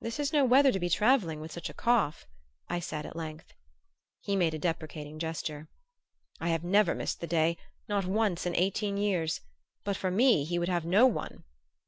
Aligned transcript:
"This 0.00 0.20
is 0.20 0.32
no 0.32 0.44
weather 0.44 0.70
to 0.70 0.78
be 0.78 0.88
travelling 0.88 1.40
with 1.40 1.50
such 1.50 1.68
a 1.68 1.74
cough," 1.74 2.28
I 2.68 2.78
said 2.78 3.04
at 3.04 3.16
length. 3.16 3.54
He 4.20 4.36
made 4.36 4.54
a 4.54 4.58
deprecating 4.60 5.18
gesture. 5.18 5.68
"I 6.38 6.50
have 6.50 6.62
never 6.62 6.94
missed 6.94 7.20
the 7.20 7.26
day 7.26 7.56
not 7.88 8.06
once 8.06 8.46
in 8.46 8.54
eighteen 8.54 8.96
years. 8.96 9.40
But 9.82 9.96
for 9.96 10.12
me 10.12 10.44
he 10.44 10.60
would 10.60 10.68
have 10.68 10.84
no 10.86 11.06
one!" 11.08 11.42